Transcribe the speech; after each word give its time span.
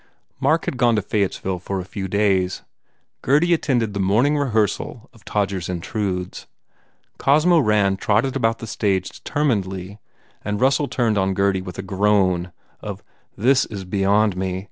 Mark 0.39 0.65
had 0.65 0.77
gone 0.77 0.95
to 0.95 1.01
Fayettesville 1.03 1.61
for 1.61 1.79
a 1.79 1.85
few 1.85 2.07
days. 2.07 2.63
Gurdy 3.21 3.53
attended 3.53 3.93
the 3.93 3.99
morning 3.99 4.35
rehearsal 4.35 5.07
of 5.13 5.23
"Tod 5.25 5.49
gers 5.49 5.69
Intrudes." 5.69 6.47
Cosmo 7.19 7.59
Rand 7.59 7.99
trotted 7.99 8.35
about 8.35 8.57
the 8.57 8.65
stage 8.65 9.09
determinedly 9.09 9.99
and 10.43 10.59
Russell 10.59 10.87
turned 10.87 11.19
on 11.19 11.35
Gurdy 11.35 11.61
with 11.61 11.77
a 11.77 11.83
groan 11.83 12.51
of, 12.79 13.03
"This 13.37 13.65
is 13.65 13.85
beyond 13.85 14.35
me. 14.35 14.59